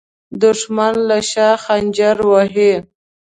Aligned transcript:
دښمن 0.41 0.93
له 1.07 1.17
شا 1.31 1.49
خنجر 1.63 2.17
وهي 2.31 2.73